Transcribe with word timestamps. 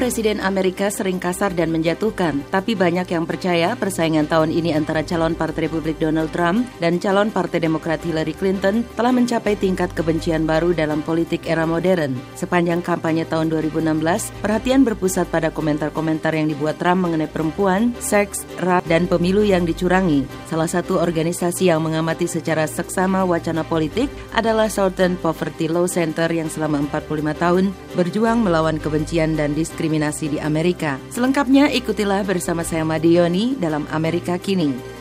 Presiden 0.00 0.40
Amerika 0.40 0.88
sering 0.88 1.20
kasar 1.20 1.52
dan 1.52 1.68
menjatuhkan, 1.68 2.40
tapi 2.48 2.72
banyak 2.72 3.04
yang 3.04 3.28
percaya 3.28 3.76
persaingan 3.76 4.24
tahun 4.24 4.48
ini 4.48 4.72
antara 4.72 5.04
calon 5.04 5.36
Partai 5.36 5.68
Republik 5.68 6.00
Donald 6.00 6.32
Trump 6.32 6.64
dan 6.80 6.96
calon 6.96 7.28
Partai 7.28 7.60
Demokrat 7.60 8.00
Hillary 8.00 8.32
Clinton 8.32 8.80
telah 8.96 9.12
mencapai 9.12 9.60
tingkat 9.60 9.92
kebencian 9.92 10.48
baru 10.48 10.72
dalam 10.72 11.04
politik 11.04 11.44
era 11.44 11.68
modern. 11.68 12.16
Sepanjang 12.32 12.80
kampanye 12.80 13.28
tahun 13.28 13.52
2016, 13.52 14.40
perhatian 14.40 14.88
berpusat 14.88 15.28
pada 15.28 15.52
komentar-komentar 15.52 16.32
yang 16.32 16.48
dibuat 16.48 16.80
Trump 16.80 17.04
mengenai 17.04 17.28
perempuan, 17.28 17.92
seks, 18.00 18.48
ras, 18.64 18.80
dan 18.88 19.04
pemilu 19.04 19.44
yang 19.44 19.68
dicurangi. 19.68 20.24
Salah 20.48 20.72
satu 20.72 20.96
organisasi 20.96 21.68
yang 21.68 21.84
mengamati 21.84 22.24
secara 22.24 22.64
seksama 22.64 23.28
wacana 23.28 23.68
politik 23.68 24.08
adalah 24.32 24.72
Southern 24.72 25.20
Poverty 25.20 25.68
Law 25.68 25.84
Center 25.84 26.32
yang 26.32 26.48
selama 26.48 26.80
45 26.88 27.36
tahun 27.36 27.64
berjuang 27.94 28.40
melawan 28.40 28.80
kebencian 28.80 29.36
dan 29.36 29.49
diskriminasi 29.52 29.90
diskriminasi 29.90 30.36
di 30.36 30.38
Amerika. 30.38 31.00
Selengkapnya 31.10 31.72
ikutilah 31.72 32.22
bersama 32.22 32.62
saya 32.62 32.84
Madioni 32.84 33.56
dalam 33.56 33.88
Amerika 33.90 34.36
Kini. 34.36 35.00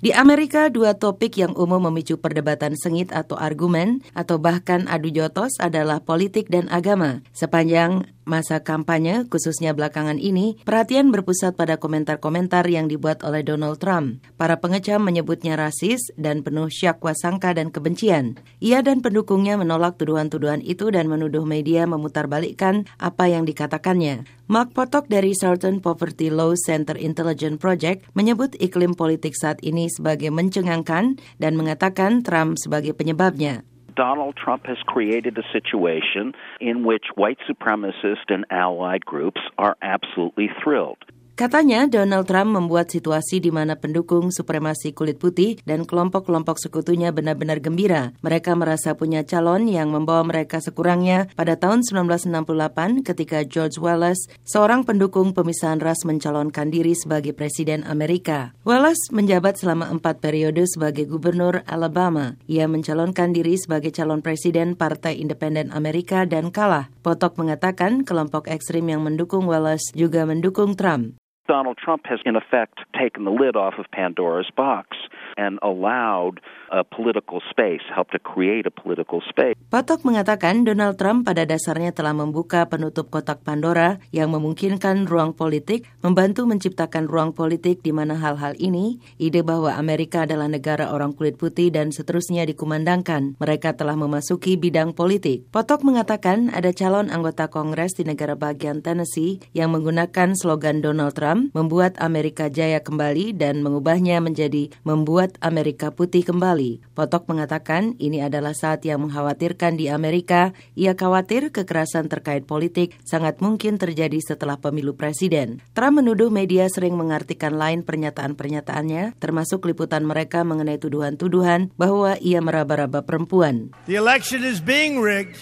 Di 0.00 0.16
Amerika, 0.16 0.72
dua 0.72 0.96
topik 0.96 1.36
yang 1.36 1.52
umum 1.52 1.92
memicu 1.92 2.16
perdebatan 2.16 2.72
sengit 2.72 3.12
atau 3.12 3.36
argumen 3.36 4.00
atau 4.16 4.40
bahkan 4.40 4.88
adu 4.88 5.12
jotos 5.12 5.60
adalah 5.60 6.00
politik 6.00 6.48
dan 6.48 6.72
agama. 6.72 7.20
Sepanjang 7.36 8.08
masa 8.30 8.62
kampanye, 8.62 9.26
khususnya 9.26 9.74
belakangan 9.74 10.22
ini, 10.22 10.54
perhatian 10.62 11.10
berpusat 11.10 11.58
pada 11.58 11.82
komentar-komentar 11.82 12.62
yang 12.70 12.86
dibuat 12.86 13.26
oleh 13.26 13.42
Donald 13.42 13.82
Trump. 13.82 14.22
Para 14.38 14.62
pengecam 14.62 15.02
menyebutnya 15.02 15.58
rasis 15.58 16.14
dan 16.14 16.46
penuh 16.46 16.70
syakwa 16.70 17.10
sangka 17.18 17.50
dan 17.50 17.74
kebencian. 17.74 18.38
Ia 18.62 18.86
dan 18.86 19.02
pendukungnya 19.02 19.58
menolak 19.58 19.98
tuduhan-tuduhan 19.98 20.62
itu 20.62 20.94
dan 20.94 21.10
menuduh 21.10 21.42
media 21.42 21.90
memutarbalikkan 21.90 22.86
apa 23.02 23.26
yang 23.26 23.42
dikatakannya. 23.42 24.22
Mark 24.46 24.70
Potok 24.74 25.10
dari 25.10 25.34
Southern 25.34 25.82
Poverty 25.82 26.30
Law 26.30 26.54
Center 26.54 26.94
Intelligence 26.94 27.58
Project 27.58 28.06
menyebut 28.14 28.54
iklim 28.62 28.94
politik 28.94 29.34
saat 29.34 29.58
ini 29.66 29.90
sebagai 29.90 30.30
mencengangkan 30.30 31.18
dan 31.42 31.52
mengatakan 31.58 32.22
Trump 32.22 32.58
sebagai 32.58 32.94
penyebabnya. 32.94 33.66
Donald 34.00 34.34
Trump 34.34 34.64
has 34.64 34.78
created 34.86 35.36
a 35.36 35.42
situation 35.52 36.32
in 36.58 36.84
which 36.86 37.04
white 37.16 37.36
supremacist 37.46 38.30
and 38.30 38.46
allied 38.48 39.04
groups 39.04 39.42
are 39.58 39.76
absolutely 39.82 40.48
thrilled. 40.64 41.04
Katanya 41.40 41.88
Donald 41.88 42.28
Trump 42.28 42.52
membuat 42.52 42.92
situasi 42.92 43.40
di 43.40 43.48
mana 43.48 43.72
pendukung 43.72 44.28
supremasi 44.28 44.92
kulit 44.92 45.16
putih 45.16 45.56
dan 45.64 45.88
kelompok-kelompok 45.88 46.60
sekutunya 46.60 47.16
benar-benar 47.16 47.64
gembira. 47.64 48.12
Mereka 48.20 48.52
merasa 48.60 48.92
punya 48.92 49.24
calon 49.24 49.64
yang 49.64 49.88
membawa 49.88 50.20
mereka 50.20 50.60
sekurangnya 50.60 51.32
pada 51.32 51.56
tahun 51.56 51.80
1968 51.88 53.08
ketika 53.08 53.40
George 53.48 53.80
Wallace, 53.80 54.28
seorang 54.44 54.84
pendukung 54.84 55.32
pemisahan 55.32 55.80
ras 55.80 56.04
mencalonkan 56.04 56.68
diri 56.68 56.92
sebagai 56.92 57.32
Presiden 57.32 57.88
Amerika. 57.88 58.52
Wallace 58.68 59.08
menjabat 59.08 59.56
selama 59.56 59.88
empat 59.88 60.20
periode 60.20 60.68
sebagai 60.68 61.08
Gubernur 61.08 61.64
Alabama. 61.64 62.36
Ia 62.52 62.68
mencalonkan 62.68 63.32
diri 63.32 63.56
sebagai 63.56 63.96
calon 63.96 64.20
Presiden 64.20 64.76
Partai 64.76 65.16
Independen 65.16 65.72
Amerika 65.72 66.28
dan 66.28 66.52
kalah. 66.52 66.92
Potok 67.00 67.40
mengatakan 67.40 68.04
kelompok 68.04 68.44
ekstrim 68.44 68.92
yang 68.92 69.00
mendukung 69.00 69.48
Wallace 69.48 69.96
juga 69.96 70.28
mendukung 70.28 70.76
Trump. 70.76 71.16
Donald 71.50 71.76
Trump 71.78 72.06
has, 72.06 72.20
in 72.24 72.36
effect, 72.36 72.78
taken 72.96 73.24
the 73.24 73.30
lid 73.32 73.56
off 73.56 73.74
of 73.76 73.90
Pandora's 73.90 74.48
box 74.56 74.96
and 75.40 75.56
allowed 75.64 76.44
a 76.68 76.84
political 76.84 77.40
space, 77.48 77.82
helped 77.88 78.12
to 78.12 78.20
create 78.20 78.68
a 78.68 78.74
political 78.74 79.24
space. 79.24 79.56
Patok 79.72 80.04
mengatakan 80.04 80.68
Donald 80.68 81.00
Trump 81.00 81.24
pada 81.24 81.48
dasarnya 81.48 81.96
telah 81.96 82.12
membuka 82.12 82.68
penutup 82.68 83.08
kotak 83.08 83.40
Pandora 83.40 83.96
yang 84.12 84.30
memungkinkan 84.36 85.08
ruang 85.08 85.32
politik, 85.32 85.88
membantu 86.04 86.44
menciptakan 86.44 87.08
ruang 87.08 87.32
politik 87.32 87.80
di 87.80 87.90
mana 87.90 88.18
hal-hal 88.20 88.54
ini, 88.60 89.00
ide 89.16 89.40
bahwa 89.40 89.74
Amerika 89.74 90.28
adalah 90.28 90.46
negara 90.46 90.92
orang 90.92 91.16
kulit 91.16 91.40
putih 91.40 91.72
dan 91.72 91.90
seterusnya 91.90 92.44
dikumandangkan. 92.44 93.40
Mereka 93.40 93.74
telah 93.80 93.96
memasuki 93.96 94.60
bidang 94.60 94.92
politik. 94.92 95.46
Potok 95.54 95.82
mengatakan 95.86 96.50
ada 96.50 96.70
calon 96.74 97.08
anggota 97.10 97.46
Kongres 97.46 97.94
di 97.98 98.06
negara 98.06 98.34
bagian 98.34 98.82
Tennessee 98.82 99.42
yang 99.54 99.74
menggunakan 99.74 100.34
slogan 100.34 100.82
Donald 100.82 101.14
Trump 101.14 101.54
membuat 101.54 101.98
Amerika 102.02 102.50
jaya 102.50 102.82
kembali 102.82 103.34
dan 103.38 103.62
mengubahnya 103.62 104.18
menjadi 104.18 104.70
membuat 104.82 105.29
Amerika 105.38 105.94
putih 105.94 106.26
kembali. 106.26 106.82
Potok 106.98 107.30
mengatakan 107.30 107.94
ini 108.02 108.18
adalah 108.18 108.50
saat 108.50 108.82
yang 108.82 109.06
mengkhawatirkan 109.06 109.78
di 109.78 109.86
Amerika. 109.86 110.50
Ia 110.74 110.98
khawatir 110.98 111.54
kekerasan 111.54 112.10
terkait 112.10 112.50
politik 112.50 112.98
sangat 113.06 113.38
mungkin 113.38 113.78
terjadi 113.78 114.18
setelah 114.18 114.58
pemilu 114.58 114.98
presiden. 114.98 115.62
Trump 115.78 116.02
menuduh 116.02 116.32
media 116.32 116.66
sering 116.66 116.98
mengartikan 116.98 117.54
lain 117.54 117.86
pernyataan-pernyataannya, 117.86 119.20
termasuk 119.22 119.62
liputan 119.70 120.02
mereka 120.02 120.42
mengenai 120.42 120.82
tuduhan-tuduhan 120.82 121.70
bahwa 121.78 122.18
ia 122.18 122.42
meraba-raba 122.42 123.06
perempuan. 123.06 123.70
The 123.86 123.94
election 123.94 124.42
is 124.42 124.58
being 124.58 124.98
rigged 124.98 125.38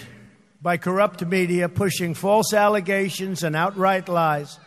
by 0.61 0.77
corrupt 0.77 1.23
media 1.25 1.71
pushing 1.71 2.13
false 2.13 2.51
allegations 2.53 3.41
and 3.41 3.55
outright 3.55 4.11
lies 4.11 4.59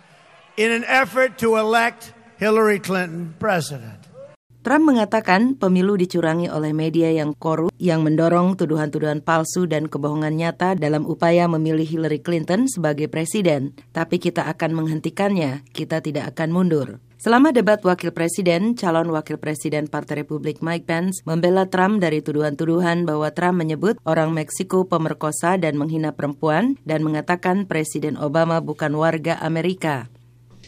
in 0.56 0.72
an 0.72 0.84
effort 0.84 1.39
to 1.39 1.56
elect 1.56 2.12
Hillary 2.39 2.81
Clinton 2.81 3.34
president. 3.39 4.11
Trump 4.62 4.94
mengatakan 4.94 5.58
pemilu 5.58 5.98
dicurangi 5.98 6.46
oleh 6.46 6.70
media 6.70 7.10
yang 7.10 7.34
korup 7.34 7.74
yang 7.82 8.06
mendorong 8.06 8.54
tuduhan-tuduhan 8.54 9.18
palsu 9.18 9.66
dan 9.66 9.90
kebohongan 9.90 10.38
nyata 10.38 10.78
dalam 10.78 11.02
upaya 11.02 11.50
memilih 11.50 11.82
Hillary 11.82 12.22
Clinton 12.22 12.70
sebagai 12.70 13.10
presiden. 13.10 13.74
Tapi 13.90 14.22
kita 14.22 14.46
akan 14.46 14.78
menghentikannya, 14.78 15.66
kita 15.74 15.98
tidak 15.98 16.38
akan 16.38 16.54
mundur. 16.54 17.02
Selama 17.18 17.50
debat 17.50 17.78
wakil 17.82 18.10
presiden, 18.14 18.74
calon 18.74 19.10
wakil 19.10 19.38
presiden 19.38 19.86
Partai 19.90 20.26
Republik 20.26 20.58
Mike 20.62 20.86
Pence 20.86 21.22
membela 21.22 21.66
Trump 21.66 22.02
dari 22.02 22.22
tuduhan-tuduhan 22.22 23.06
bahwa 23.06 23.30
Trump 23.34 23.62
menyebut 23.62 23.98
orang 24.06 24.30
Meksiko 24.34 24.86
pemerkosa 24.86 25.58
dan 25.58 25.78
menghina 25.78 26.14
perempuan 26.14 26.78
dan 26.82 27.06
mengatakan 27.06 27.66
Presiden 27.66 28.18
Obama 28.18 28.58
bukan 28.58 28.94
warga 28.94 29.38
Amerika. 29.38 30.10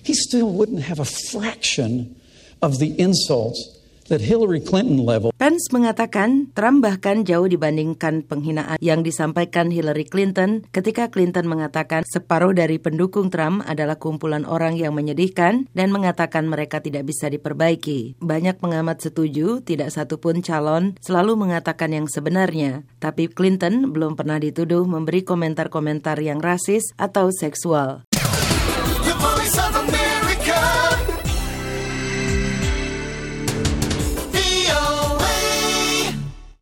he 0.04 0.12
still 0.12 0.50
wouldn't 0.52 0.82
have 0.82 1.00
a 1.00 1.08
fraction 1.32 2.14
of 2.60 2.78
the 2.78 2.92
insults 3.00 3.73
that 4.08 4.24
Hillary 4.24 4.60
Clinton 4.60 5.04
level. 5.04 5.34
Pence 5.36 5.68
mengatakan 5.74 6.50
Trump 6.56 6.80
bahkan 6.84 7.22
jauh 7.22 7.44
dibandingkan 7.44 8.24
penghinaan 8.24 8.80
yang 8.80 9.04
disampaikan 9.04 9.68
Hillary 9.68 10.08
Clinton 10.08 10.64
ketika 10.72 11.12
Clinton 11.12 11.44
mengatakan 11.44 12.06
separuh 12.08 12.56
dari 12.56 12.80
pendukung 12.80 13.28
Trump 13.28 13.66
adalah 13.68 14.00
kumpulan 14.00 14.48
orang 14.48 14.78
yang 14.80 14.96
menyedihkan 14.96 15.68
dan 15.76 15.88
mengatakan 15.92 16.48
mereka 16.48 16.80
tidak 16.80 17.04
bisa 17.04 17.28
diperbaiki. 17.28 18.18
Banyak 18.22 18.60
pengamat 18.62 19.04
setuju 19.04 19.60
tidak 19.60 19.92
satupun 19.92 20.40
calon 20.40 20.96
selalu 21.04 21.36
mengatakan 21.36 21.92
yang 21.92 22.06
sebenarnya, 22.08 22.88
tapi 23.02 23.28
Clinton 23.28 23.92
belum 23.92 24.16
pernah 24.16 24.40
dituduh 24.40 24.86
memberi 24.88 25.26
komentar-komentar 25.26 26.20
yang 26.22 26.40
rasis 26.40 26.94
atau 26.96 27.28
seksual. 27.28 28.04